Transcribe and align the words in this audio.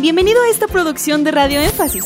Bienvenido 0.00 0.40
a 0.44 0.48
esta 0.48 0.68
producción 0.68 1.24
de 1.24 1.32
Radio 1.32 1.60
Énfasis. 1.60 2.04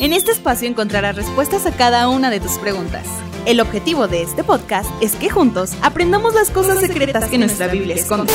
En 0.00 0.12
este 0.12 0.32
espacio 0.32 0.68
encontrarás 0.68 1.14
respuestas 1.14 1.66
a 1.66 1.76
cada 1.76 2.08
una 2.08 2.30
de 2.30 2.40
tus 2.40 2.58
preguntas. 2.58 3.06
El 3.46 3.60
objetivo 3.60 4.08
de 4.08 4.22
este 4.22 4.42
podcast 4.42 4.90
es 5.00 5.14
que 5.14 5.30
juntos 5.30 5.70
aprendamos 5.80 6.34
las 6.34 6.50
cosas 6.50 6.80
secretas 6.80 7.28
que 7.30 7.38
nuestra 7.38 7.68
Biblia 7.68 7.94
esconde. 7.94 8.32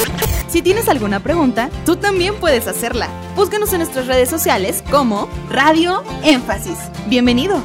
Si 0.47 0.61
tienes 0.61 0.87
alguna 0.87 1.21
pregunta, 1.21 1.69
tú 1.85 1.97
también 1.97 2.35
puedes 2.35 2.65
hacerla. 2.65 3.09
Búscanos 3.35 3.73
en 3.73 3.79
nuestras 3.79 4.07
redes 4.07 4.29
sociales 4.29 4.81
como 4.89 5.27
Radio 5.49 6.01
Énfasis. 6.23 6.77
Bienvenido. 7.07 7.61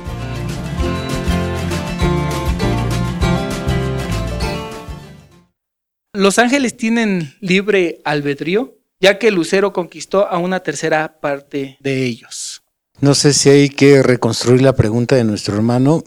Los 6.12 6.40
ángeles 6.40 6.76
tienen 6.76 7.32
libre 7.40 8.00
albedrío, 8.04 8.77
ya 9.00 9.18
que 9.18 9.30
Lucero 9.30 9.72
conquistó 9.72 10.28
a 10.28 10.38
una 10.38 10.60
tercera 10.60 11.20
parte 11.20 11.78
de 11.80 12.04
ellos. 12.04 12.62
No 13.00 13.14
sé 13.14 13.32
si 13.32 13.48
hay 13.48 13.68
que 13.68 14.02
reconstruir 14.02 14.62
la 14.62 14.74
pregunta 14.74 15.14
de 15.14 15.24
nuestro 15.24 15.54
hermano, 15.54 16.02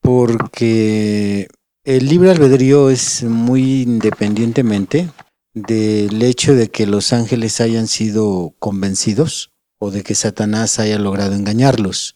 porque 0.00 1.48
el 1.84 2.08
libre 2.08 2.30
albedrío 2.30 2.90
es 2.90 3.24
muy 3.24 3.82
independientemente 3.82 5.08
del 5.54 6.22
hecho 6.22 6.54
de 6.54 6.70
que 6.70 6.86
los 6.86 7.12
ángeles 7.12 7.60
hayan 7.60 7.88
sido 7.88 8.54
convencidos 8.58 9.52
o 9.78 9.90
de 9.90 10.02
que 10.02 10.14
Satanás 10.14 10.78
haya 10.78 10.98
logrado 10.98 11.34
engañarlos. 11.34 12.14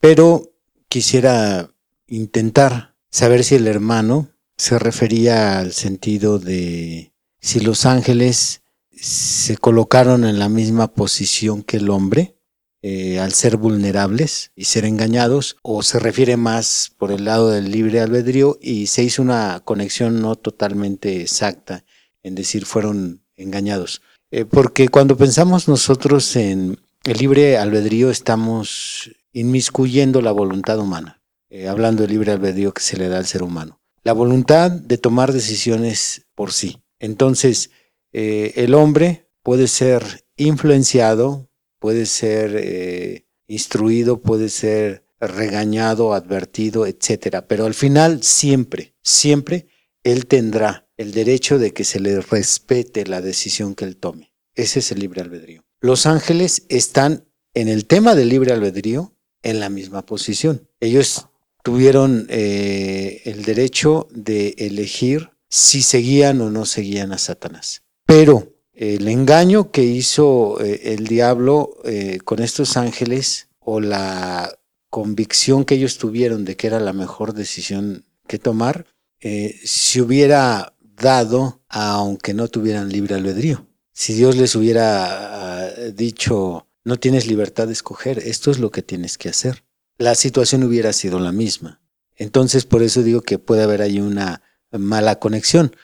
Pero 0.00 0.52
quisiera 0.88 1.70
intentar 2.06 2.94
saber 3.10 3.42
si 3.42 3.56
el 3.56 3.66
hermano 3.66 4.28
se 4.56 4.78
refería 4.78 5.58
al 5.58 5.72
sentido 5.72 6.38
de 6.38 7.12
si 7.40 7.60
los 7.60 7.84
ángeles 7.86 8.62
se 9.06 9.56
colocaron 9.56 10.24
en 10.24 10.38
la 10.38 10.48
misma 10.48 10.92
posición 10.92 11.62
que 11.62 11.76
el 11.76 11.90
hombre 11.90 12.36
eh, 12.82 13.18
al 13.20 13.32
ser 13.32 13.56
vulnerables 13.56 14.52
y 14.54 14.64
ser 14.64 14.84
engañados, 14.84 15.56
o 15.62 15.82
se 15.82 15.98
refiere 15.98 16.36
más 16.36 16.92
por 16.98 17.10
el 17.10 17.24
lado 17.24 17.50
del 17.50 17.70
libre 17.70 18.00
albedrío 18.00 18.58
y 18.60 18.86
se 18.88 19.02
hizo 19.02 19.22
una 19.22 19.60
conexión 19.64 20.20
no 20.20 20.36
totalmente 20.36 21.20
exacta 21.20 21.84
en 22.22 22.34
decir 22.34 22.64
fueron 22.64 23.22
engañados. 23.36 24.02
Eh, 24.30 24.44
porque 24.44 24.88
cuando 24.88 25.16
pensamos 25.16 25.68
nosotros 25.68 26.36
en 26.36 26.78
el 27.04 27.18
libre 27.18 27.58
albedrío 27.58 28.10
estamos 28.10 29.10
inmiscuyendo 29.32 30.20
la 30.20 30.32
voluntad 30.32 30.78
humana, 30.78 31.22
eh, 31.48 31.68
hablando 31.68 32.02
del 32.02 32.12
libre 32.12 32.32
albedrío 32.32 32.72
que 32.72 32.82
se 32.82 32.96
le 32.96 33.08
da 33.08 33.18
al 33.18 33.26
ser 33.26 33.42
humano 33.42 33.80
la 34.06 34.12
voluntad 34.12 34.70
de 34.70 34.98
tomar 34.98 35.32
decisiones 35.32 36.26
por 36.36 36.52
sí. 36.52 36.80
Entonces, 37.00 37.70
eh, 38.18 38.54
el 38.64 38.72
hombre 38.72 39.28
puede 39.42 39.68
ser 39.68 40.24
influenciado, 40.38 41.50
puede 41.78 42.06
ser 42.06 42.56
eh, 42.56 43.26
instruido, 43.46 44.22
puede 44.22 44.48
ser 44.48 45.04
regañado, 45.20 46.14
advertido, 46.14 46.86
etcétera. 46.86 47.46
Pero 47.46 47.66
al 47.66 47.74
final, 47.74 48.22
siempre, 48.22 48.94
siempre, 49.02 49.66
él 50.02 50.24
tendrá 50.24 50.88
el 50.96 51.12
derecho 51.12 51.58
de 51.58 51.74
que 51.74 51.84
se 51.84 52.00
le 52.00 52.22
respete 52.22 53.04
la 53.04 53.20
decisión 53.20 53.74
que 53.74 53.84
él 53.84 53.98
tome. 53.98 54.32
Ese 54.54 54.78
es 54.78 54.90
el 54.92 55.00
libre 55.00 55.20
albedrío. 55.20 55.66
Los 55.82 56.06
ángeles 56.06 56.64
están 56.70 57.28
en 57.52 57.68
el 57.68 57.84
tema 57.84 58.14
del 58.14 58.30
libre 58.30 58.54
albedrío 58.54 59.14
en 59.42 59.60
la 59.60 59.68
misma 59.68 60.06
posición. 60.06 60.70
Ellos 60.80 61.28
tuvieron 61.62 62.26
eh, 62.30 63.20
el 63.26 63.44
derecho 63.44 64.08
de 64.10 64.54
elegir 64.56 65.32
si 65.50 65.82
seguían 65.82 66.40
o 66.40 66.50
no 66.50 66.64
seguían 66.64 67.12
a 67.12 67.18
Satanás. 67.18 67.82
Pero 68.06 68.54
el 68.72 69.08
engaño 69.08 69.70
que 69.70 69.82
hizo 69.82 70.60
eh, 70.60 70.94
el 70.94 71.06
diablo 71.06 71.76
eh, 71.84 72.18
con 72.24 72.40
estos 72.40 72.76
ángeles 72.76 73.48
o 73.58 73.80
la 73.80 74.58
convicción 74.88 75.64
que 75.64 75.74
ellos 75.74 75.98
tuvieron 75.98 76.44
de 76.44 76.56
que 76.56 76.68
era 76.68 76.80
la 76.80 76.92
mejor 76.92 77.34
decisión 77.34 78.04
que 78.26 78.38
tomar, 78.38 78.86
se 79.20 80.00
hubiera 80.00 80.74
dado 80.80 81.60
aunque 81.68 82.32
no 82.32 82.46
tuvieran 82.46 82.90
libre 82.90 83.16
albedrío. 83.16 83.66
Si 83.92 84.14
Dios 84.14 84.36
les 84.36 84.54
hubiera 84.54 85.64
ah, 85.64 85.70
dicho, 85.92 86.68
no 86.84 86.98
tienes 86.98 87.26
libertad 87.26 87.66
de 87.66 87.72
escoger, 87.72 88.20
esto 88.20 88.52
es 88.52 88.60
lo 88.60 88.70
que 88.70 88.82
tienes 88.82 89.18
que 89.18 89.28
hacer 89.28 89.66
la 89.98 90.14
situación 90.14 90.64
hubiera 90.64 90.92
sido 90.92 91.20
la 91.20 91.32
misma. 91.32 91.80
Entonces, 92.16 92.64
por 92.64 92.82
eso 92.82 93.02
digo 93.02 93.22
que 93.22 93.38
puede 93.38 93.62
haber 93.62 93.82
ahí 93.82 94.00
una 94.00 94.42
mala 94.70 95.18
conexión. 95.18 95.74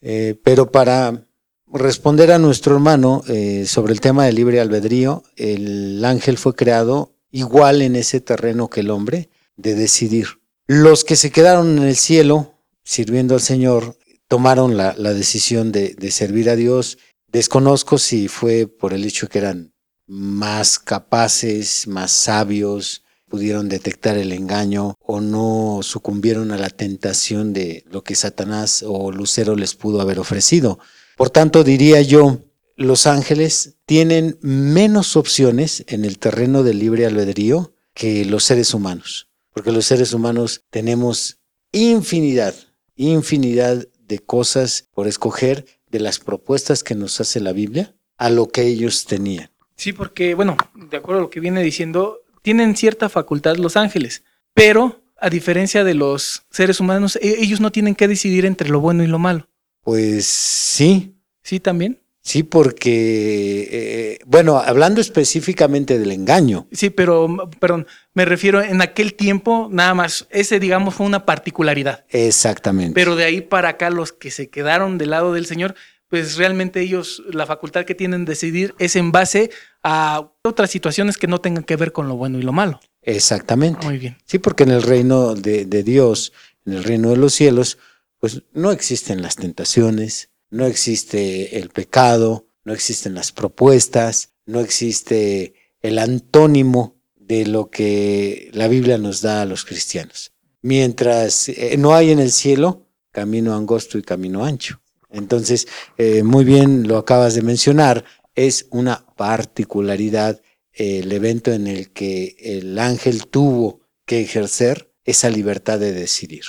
Eh, 0.00 0.38
pero 0.42 0.70
para 0.70 1.26
responder 1.74 2.30
a 2.30 2.38
nuestro 2.38 2.74
hermano 2.74 3.22
eh, 3.28 3.66
sobre 3.66 3.92
el 3.92 4.00
tema 4.00 4.24
del 4.24 4.36
libre 4.36 4.60
albedrío, 4.60 5.24
el 5.36 6.04
ángel 6.04 6.38
fue 6.38 6.54
creado 6.54 7.12
igual 7.30 7.82
en 7.82 7.96
ese 7.96 8.20
terreno 8.20 8.70
que 8.70 8.80
el 8.80 8.90
hombre, 8.90 9.28
de 9.56 9.74
decidir. 9.74 10.26
Los 10.66 11.04
que 11.04 11.16
se 11.16 11.30
quedaron 11.30 11.78
en 11.78 11.84
el 11.84 11.96
cielo, 11.96 12.54
sirviendo 12.84 13.34
al 13.34 13.40
Señor, 13.40 13.96
tomaron 14.28 14.76
la, 14.76 14.94
decisión 14.94 15.72
de, 15.72 15.94
de 15.94 16.10
servir 16.12 16.48
a 16.48 16.56
Dios. 16.56 16.98
Desconozco 17.26 17.98
si 17.98 18.28
fue 18.28 18.68
por 18.68 18.94
el 18.94 19.04
hecho 19.04 19.28
que 19.28 19.38
eran 19.38 19.72
más 20.06 20.78
capaces, 20.78 21.88
más 21.88 22.12
sabios, 22.12 23.02
pudieron 23.28 23.68
detectar 23.68 24.16
el 24.16 24.32
engaño 24.32 24.94
o 25.00 25.20
no 25.20 25.80
sucumbieron 25.82 26.52
a 26.52 26.56
la 26.56 26.70
tentación 26.70 27.52
de 27.52 27.84
lo 27.90 28.04
que 28.04 28.14
Satanás 28.14 28.84
o 28.86 29.10
Lucero 29.10 29.56
les 29.56 29.74
pudo 29.74 30.00
haber 30.00 30.20
ofrecido. 30.20 30.78
Por 31.16 31.30
tanto, 31.30 31.64
diría 31.64 32.00
yo, 32.02 32.40
los 32.76 33.06
ángeles 33.06 33.76
tienen 33.86 34.38
menos 34.40 35.16
opciones 35.16 35.84
en 35.88 36.04
el 36.04 36.18
terreno 36.18 36.62
del 36.62 36.78
libre 36.78 37.06
albedrío 37.06 37.72
que 37.94 38.24
los 38.24 38.44
seres 38.44 38.74
humanos, 38.74 39.28
porque 39.52 39.72
los 39.72 39.86
seres 39.86 40.12
humanos 40.12 40.64
tenemos 40.70 41.38
infinidad, 41.72 42.54
infinidad 42.96 43.86
de 43.98 44.18
cosas 44.18 44.88
por 44.92 45.06
escoger 45.06 45.66
de 45.88 46.00
las 46.00 46.18
propuestas 46.18 46.82
que 46.82 46.94
nos 46.94 47.20
hace 47.20 47.40
la 47.40 47.52
Biblia 47.52 47.94
a 48.16 48.30
lo 48.30 48.48
que 48.48 48.62
ellos 48.62 49.04
tenían. 49.04 49.50
Sí, 49.76 49.92
porque, 49.92 50.34
bueno, 50.34 50.56
de 50.74 50.96
acuerdo 50.96 51.20
a 51.20 51.22
lo 51.22 51.30
que 51.30 51.40
viene 51.40 51.62
diciendo, 51.62 52.20
tienen 52.42 52.76
cierta 52.76 53.08
facultad 53.08 53.56
los 53.56 53.76
ángeles, 53.76 54.24
pero 54.52 55.02
a 55.16 55.30
diferencia 55.30 55.84
de 55.84 55.94
los 55.94 56.42
seres 56.50 56.80
humanos, 56.80 57.16
e-, 57.16 57.40
ellos 57.40 57.60
no 57.60 57.72
tienen 57.72 57.94
que 57.94 58.08
decidir 58.08 58.44
entre 58.44 58.68
lo 58.68 58.80
bueno 58.80 59.04
y 59.04 59.06
lo 59.06 59.18
malo. 59.18 59.48
Pues 59.84 60.26
sí. 60.26 61.14
Sí, 61.42 61.60
también. 61.60 62.00
Sí, 62.22 62.42
porque, 62.42 63.68
eh, 63.70 64.18
bueno, 64.24 64.56
hablando 64.56 65.02
específicamente 65.02 65.98
del 65.98 66.10
engaño. 66.10 66.66
Sí, 66.72 66.88
pero, 66.88 67.50
perdón, 67.60 67.86
me 68.14 68.24
refiero 68.24 68.62
en 68.62 68.80
aquel 68.80 69.12
tiempo, 69.12 69.68
nada 69.70 69.92
más, 69.92 70.26
ese, 70.30 70.58
digamos, 70.58 70.94
fue 70.94 71.04
una 71.04 71.26
particularidad. 71.26 72.06
Exactamente. 72.08 72.94
Pero 72.94 73.14
de 73.14 73.24
ahí 73.24 73.42
para 73.42 73.68
acá, 73.68 73.90
los 73.90 74.12
que 74.12 74.30
se 74.30 74.48
quedaron 74.48 74.96
del 74.96 75.10
lado 75.10 75.34
del 75.34 75.44
Señor, 75.44 75.74
pues 76.08 76.36
realmente 76.36 76.80
ellos, 76.80 77.22
la 77.30 77.44
facultad 77.44 77.84
que 77.84 77.94
tienen 77.94 78.24
de 78.24 78.32
decidir 78.32 78.74
es 78.78 78.96
en 78.96 79.12
base 79.12 79.50
a 79.82 80.30
otras 80.42 80.70
situaciones 80.70 81.18
que 81.18 81.26
no 81.26 81.42
tengan 81.42 81.64
que 81.64 81.76
ver 81.76 81.92
con 81.92 82.08
lo 82.08 82.16
bueno 82.16 82.38
y 82.38 82.42
lo 82.42 82.52
malo. 82.52 82.80
Exactamente. 83.02 83.84
Muy 83.86 83.98
bien. 83.98 84.16
Sí, 84.24 84.38
porque 84.38 84.62
en 84.62 84.70
el 84.70 84.82
reino 84.82 85.34
de, 85.34 85.64
Dios, 85.82 86.32
en 86.64 86.74
el 86.74 86.84
reino 86.84 87.10
de 87.10 87.16
los 87.16 87.34
cielos, 87.34 87.78
pues 88.24 88.40
no 88.54 88.72
existen 88.72 89.20
las 89.20 89.36
tentaciones, 89.36 90.30
no 90.48 90.64
existe 90.64 91.58
el 91.58 91.68
pecado, 91.68 92.48
no 92.64 92.72
existen 92.72 93.14
las 93.14 93.32
propuestas, 93.32 94.30
no 94.46 94.60
existe 94.60 95.52
el 95.82 95.98
antónimo 95.98 96.96
de 97.16 97.44
lo 97.44 97.68
que 97.68 98.48
la 98.54 98.66
Biblia 98.66 98.96
nos 98.96 99.20
da 99.20 99.42
a 99.42 99.44
los 99.44 99.66
cristianos. 99.66 100.32
Mientras 100.62 101.50
eh, 101.50 101.76
no 101.76 101.94
hay 101.94 102.12
en 102.12 102.18
el 102.18 102.32
cielo 102.32 102.86
camino 103.10 103.54
angosto 103.54 103.98
y 103.98 104.02
camino 104.02 104.42
ancho. 104.42 104.80
Entonces, 105.10 105.68
eh, 105.98 106.22
muy 106.22 106.46
bien 106.46 106.88
lo 106.88 106.96
acabas 106.96 107.34
de 107.34 107.42
mencionar, 107.42 108.06
es 108.34 108.68
una 108.70 109.04
particularidad 109.18 110.40
el 110.72 111.12
evento 111.12 111.52
en 111.52 111.66
el 111.66 111.90
que 111.92 112.36
el 112.38 112.78
ángel 112.78 113.26
tuvo 113.26 113.80
que 114.06 114.22
ejercer 114.22 114.90
esa 115.04 115.28
libertad 115.28 115.78
de 115.78 115.92
decidir. 115.92 116.44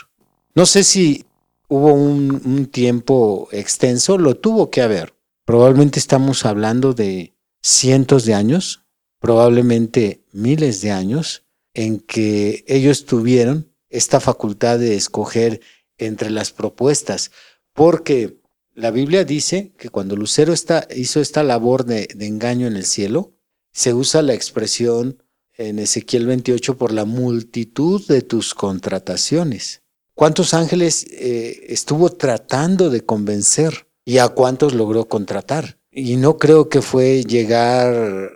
No 0.54 0.66
sé 0.66 0.86
si 0.86 1.26
hubo 1.68 1.94
un, 1.94 2.68
tiempo 2.68 3.48
extenso, 3.52 4.18
lo 4.18 4.36
tuvo 4.36 4.70
que 4.70 4.82
haber. 4.82 5.14
Probablemente 5.46 6.00
estamos 6.00 6.46
hablando 6.46 6.94
de 6.94 7.36
cientos 7.62 8.26
de 8.26 8.34
años, 8.34 8.86
probablemente 9.20 10.24
miles 10.32 10.82
de 10.82 10.92
años, 10.92 11.44
en 11.74 12.00
que 12.00 12.64
ellos 12.68 13.06
tuvieron 13.06 13.72
esta 13.90 14.20
facultad 14.20 14.80
de 14.80 14.96
escoger 14.96 15.62
entre 15.98 16.30
las 16.30 16.52
propuestas, 16.52 17.32
porque 17.74 18.40
la 18.74 18.92
Biblia 18.92 19.24
dice 19.24 19.74
que 19.78 19.90
cuando 19.90 20.18
Lucero 20.18 20.54
hizo 20.96 21.22
esta 21.22 21.44
labor 21.44 21.86
de, 21.86 22.10
engaño 22.20 22.68
en 22.68 22.76
el 22.76 22.86
cielo, 22.86 23.34
se 23.72 23.94
usa 23.94 24.22
la 24.22 24.34
expresión 24.34 25.24
en 25.54 25.80
Ezequiel 25.80 26.26
28 26.26 26.78
por 26.78 26.92
la 26.92 27.06
multitud 27.06 28.06
de 28.08 28.22
tus 28.22 28.54
contrataciones. 28.54 29.85
¿Cuántos 30.16 30.54
ángeles 30.54 31.06
eh, 31.12 31.66
estuvo 31.68 32.10
tratando 32.10 32.90
de 32.90 33.02
convencer 33.02 33.86
y 34.06 34.20
a 34.20 34.30
cuántos 34.30 34.74
logró 34.74 35.10
contratar? 35.10 35.78
Y 35.92 36.16
no 36.16 36.38
creo 36.38 36.70
que 36.70 36.82
fue 36.82 37.24
llegar 37.26 38.32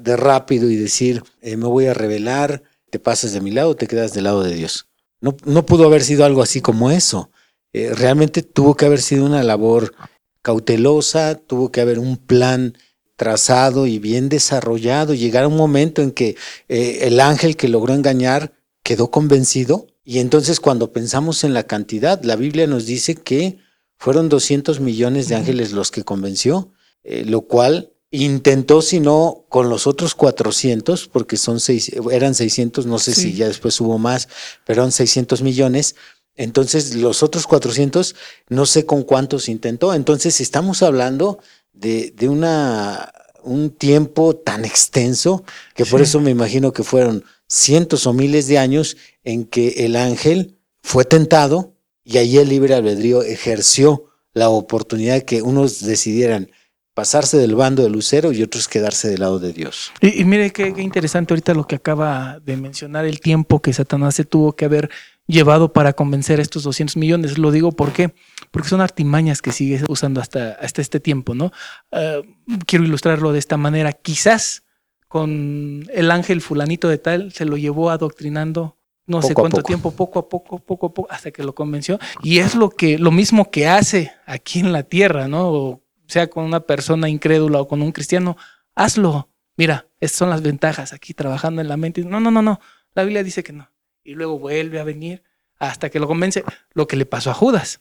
de 0.00 0.16
rápido 0.16 0.68
y 0.68 0.74
decir, 0.74 1.22
eh, 1.40 1.56
me 1.56 1.68
voy 1.68 1.86
a 1.86 1.94
revelar, 1.94 2.64
te 2.90 2.98
pasas 2.98 3.32
de 3.32 3.40
mi 3.40 3.52
lado, 3.52 3.76
te 3.76 3.86
quedas 3.86 4.12
del 4.12 4.24
lado 4.24 4.42
de 4.42 4.56
Dios. 4.56 4.88
No, 5.20 5.36
no 5.44 5.64
pudo 5.64 5.86
haber 5.86 6.02
sido 6.02 6.24
algo 6.24 6.42
así 6.42 6.60
como 6.60 6.90
eso. 6.90 7.30
Eh, 7.72 7.92
realmente 7.94 8.42
tuvo 8.42 8.74
que 8.74 8.86
haber 8.86 9.00
sido 9.00 9.24
una 9.24 9.44
labor 9.44 9.94
cautelosa, 10.42 11.36
tuvo 11.36 11.70
que 11.70 11.80
haber 11.80 12.00
un 12.00 12.16
plan 12.16 12.76
trazado 13.14 13.86
y 13.86 14.00
bien 14.00 14.28
desarrollado, 14.28 15.14
llegar 15.14 15.44
a 15.44 15.48
un 15.48 15.56
momento 15.56 16.02
en 16.02 16.10
que 16.10 16.36
el 16.68 17.20
ángel 17.20 17.56
que 17.56 17.68
logró 17.68 17.94
engañar 17.94 18.52
quedó 18.82 19.10
convencido 19.10 19.86
y 20.08 20.20
entonces 20.20 20.58
cuando 20.58 20.90
pensamos 20.90 21.44
en 21.44 21.52
la 21.52 21.64
cantidad, 21.64 22.22
la 22.22 22.34
Biblia 22.34 22.66
nos 22.66 22.86
dice 22.86 23.14
que 23.14 23.58
fueron 23.98 24.30
200 24.30 24.80
millones 24.80 25.28
de 25.28 25.34
ángeles 25.34 25.72
los 25.72 25.90
que 25.90 26.02
convenció, 26.02 26.72
eh, 27.04 27.26
lo 27.26 27.42
cual 27.42 27.92
intentó, 28.10 28.80
si 28.80 29.00
no, 29.00 29.44
con 29.50 29.68
los 29.68 29.86
otros 29.86 30.14
400, 30.14 31.08
porque 31.08 31.36
son 31.36 31.60
seis, 31.60 31.92
eran 32.10 32.34
600, 32.34 32.86
no 32.86 32.98
sé 32.98 33.14
si 33.14 33.34
ya 33.34 33.48
después 33.48 33.78
hubo 33.82 33.98
más, 33.98 34.28
pero 34.64 34.80
eran 34.80 34.92
600 34.92 35.42
millones. 35.42 35.94
Entonces, 36.36 36.94
los 36.94 37.22
otros 37.22 37.46
400, 37.46 38.14
no 38.48 38.64
sé 38.64 38.86
con 38.86 39.02
cuántos 39.02 39.50
intentó. 39.50 39.92
Entonces, 39.92 40.40
estamos 40.40 40.82
hablando 40.82 41.38
de, 41.74 42.14
de 42.16 42.30
una, 42.30 43.12
un 43.42 43.68
tiempo 43.68 44.34
tan 44.34 44.64
extenso 44.64 45.44
que 45.74 45.84
por 45.84 46.00
eso 46.00 46.18
me 46.18 46.30
imagino 46.30 46.72
que 46.72 46.82
fueron 46.82 47.24
cientos 47.46 48.06
o 48.06 48.12
miles 48.12 48.46
de 48.46 48.58
años 48.58 48.96
en 49.28 49.44
que 49.44 49.84
el 49.84 49.94
ángel 49.94 50.56
fue 50.82 51.04
tentado 51.04 51.74
y 52.02 52.16
allí 52.16 52.38
el 52.38 52.48
libre 52.48 52.74
albedrío 52.74 53.22
ejerció 53.22 54.06
la 54.32 54.48
oportunidad 54.48 55.16
de 55.16 55.24
que 55.26 55.42
unos 55.42 55.84
decidieran 55.84 56.50
pasarse 56.94 57.36
del 57.36 57.54
bando 57.54 57.82
de 57.82 57.90
lucero 57.90 58.32
y 58.32 58.42
otros 58.42 58.68
quedarse 58.68 59.08
del 59.08 59.20
lado 59.20 59.38
de 59.38 59.52
Dios. 59.52 59.92
Y, 60.00 60.24
mire 60.24 60.50
qué, 60.50 60.72
interesante 60.78 61.34
ahorita 61.34 61.52
lo 61.52 61.66
que 61.66 61.76
acaba 61.76 62.40
de 62.40 62.56
mencionar, 62.56 63.04
el 63.04 63.20
tiempo 63.20 63.60
que 63.60 63.74
Satanás 63.74 64.14
se 64.14 64.24
tuvo 64.24 64.54
que 64.54 64.64
haber 64.64 64.88
llevado 65.26 65.74
para 65.74 65.92
convencer 65.92 66.38
a 66.38 66.42
estos 66.42 66.62
200 66.62 66.96
millones. 66.96 67.36
Lo 67.36 67.50
digo 67.50 67.72
¿por 67.72 67.92
qué? 67.92 68.14
porque 68.50 68.70
son 68.70 68.80
artimañas 68.80 69.42
que 69.42 69.52
sigue 69.52 69.82
usando 69.88 70.22
hasta, 70.22 70.52
hasta 70.52 70.80
este 70.80 71.00
tiempo, 71.00 71.34
¿no? 71.34 71.52
Ah, 71.92 72.22
quiero 72.66 72.86
ilustrarlo 72.86 73.32
de 73.32 73.40
esta 73.40 73.58
manera. 73.58 73.92
Quizás 73.92 74.64
con 75.06 75.86
el 75.92 76.10
ángel 76.10 76.40
fulanito 76.40 76.88
de 76.88 76.96
tal 76.96 77.30
se 77.32 77.44
lo 77.44 77.58
llevó 77.58 77.90
adoctrinando 77.90 78.77
no 79.08 79.22
sé 79.22 79.34
cuánto 79.34 79.62
tiempo, 79.62 79.90
poco 79.90 80.18
a 80.18 80.28
poco, 80.28 80.58
poco 80.58 80.86
a 80.86 80.94
poco, 80.94 81.10
hasta 81.10 81.30
que 81.30 81.42
lo 81.42 81.54
convenció. 81.54 81.98
Y 82.22 82.38
es 82.38 82.54
lo 82.54 82.70
que, 82.70 82.98
lo 82.98 83.10
mismo 83.10 83.50
que 83.50 83.66
hace 83.66 84.12
aquí 84.26 84.60
en 84.60 84.70
la 84.70 84.82
tierra, 84.82 85.26
¿no? 85.26 85.50
O 85.50 85.82
sea 86.06 86.28
con 86.28 86.44
una 86.44 86.60
persona 86.60 87.08
incrédula 87.08 87.60
o 87.60 87.66
con 87.66 87.82
un 87.82 87.90
cristiano, 87.90 88.36
hazlo. 88.74 89.30
Mira, 89.56 89.88
estas 89.98 90.18
son 90.18 90.30
las 90.30 90.42
ventajas 90.42 90.92
aquí 90.92 91.14
trabajando 91.14 91.60
en 91.62 91.68
la 91.68 91.76
mente. 91.76 92.04
No, 92.04 92.20
no, 92.20 92.30
no, 92.30 92.42
no. 92.42 92.60
La 92.94 93.02
Biblia 93.02 93.24
dice 93.24 93.42
que 93.42 93.52
no. 93.52 93.70
Y 94.04 94.14
luego 94.14 94.38
vuelve 94.38 94.78
a 94.78 94.84
venir 94.84 95.22
hasta 95.58 95.90
que 95.90 95.98
lo 95.98 96.06
convence. 96.06 96.44
Lo 96.72 96.86
que 96.86 96.96
le 96.96 97.06
pasó 97.06 97.30
a 97.30 97.34
Judas. 97.34 97.80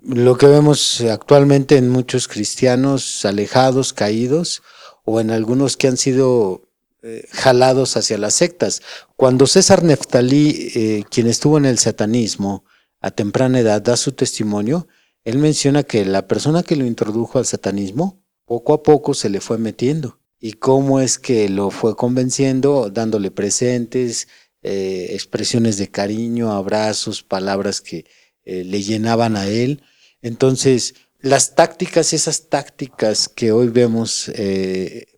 Lo 0.00 0.36
que 0.36 0.46
vemos 0.46 1.00
actualmente 1.00 1.76
en 1.76 1.88
muchos 1.88 2.28
cristianos 2.28 3.24
alejados, 3.24 3.92
caídos, 3.92 4.62
o 5.04 5.20
en 5.20 5.30
algunos 5.30 5.76
que 5.76 5.86
han 5.86 5.96
sido 5.96 6.65
eh, 7.08 7.24
jalados 7.30 7.96
hacia 7.96 8.18
las 8.18 8.34
sectas. 8.34 8.82
Cuando 9.14 9.46
César 9.46 9.84
Neftalí, 9.84 10.72
eh, 10.74 11.04
quien 11.08 11.28
estuvo 11.28 11.56
en 11.56 11.64
el 11.64 11.78
satanismo 11.78 12.64
a 13.00 13.12
temprana 13.12 13.60
edad, 13.60 13.80
da 13.80 13.96
su 13.96 14.10
testimonio, 14.10 14.88
él 15.22 15.38
menciona 15.38 15.84
que 15.84 16.04
la 16.04 16.26
persona 16.26 16.64
que 16.64 16.74
lo 16.74 16.84
introdujo 16.84 17.38
al 17.38 17.46
satanismo, 17.46 18.24
poco 18.44 18.74
a 18.74 18.82
poco 18.82 19.14
se 19.14 19.28
le 19.28 19.40
fue 19.40 19.56
metiendo. 19.56 20.18
Y 20.40 20.54
cómo 20.54 20.98
es 20.98 21.20
que 21.20 21.48
lo 21.48 21.70
fue 21.70 21.94
convenciendo, 21.94 22.90
dándole 22.90 23.30
presentes, 23.30 24.26
eh, 24.62 25.10
expresiones 25.10 25.76
de 25.76 25.88
cariño, 25.88 26.50
abrazos, 26.50 27.22
palabras 27.22 27.80
que 27.80 28.04
le 28.44 28.82
llenaban 28.82 29.36
a 29.36 29.46
él. 29.46 29.82
Entonces, 30.22 30.94
las 31.20 31.54
tácticas, 31.54 32.12
esas 32.12 32.48
tácticas 32.48 33.28
que 33.28 33.52
hoy 33.52 33.68
vemos 33.68 34.30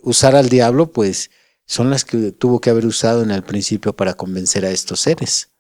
usar 0.03 0.35
al 0.37 0.49
diablo, 0.51 0.93
pues 0.93 1.31
son 1.69 1.91
las 1.91 2.05
que 2.05 2.33
tuvo 2.33 2.61
que 2.61 2.71
haber 2.71 2.87
usado 2.87 3.23
en 3.23 3.31
el 3.31 3.45
principio 3.45 3.95
para 3.95 4.15
convencer 4.15 4.65
a 4.65 4.71
estos 4.71 5.01
seres. 5.01 5.51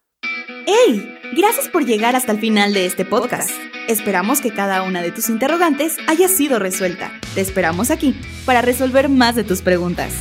¡Hey! 0.66 1.14
Gracias 1.36 1.68
por 1.68 1.84
llegar 1.84 2.16
hasta 2.16 2.32
el 2.32 2.40
final 2.40 2.72
de 2.72 2.86
este 2.86 3.04
podcast. 3.04 3.50
Esperamos 3.88 4.40
que 4.40 4.52
cada 4.52 4.82
una 4.82 5.02
de 5.02 5.12
tus 5.12 5.28
interrogantes 5.28 5.96
haya 6.08 6.26
sido 6.28 6.58
resuelta. 6.58 7.12
Te 7.34 7.42
esperamos 7.42 7.90
aquí 7.90 8.18
para 8.46 8.62
resolver 8.62 9.10
más 9.10 9.36
de 9.36 9.44
tus 9.44 9.60
preguntas. 9.60 10.12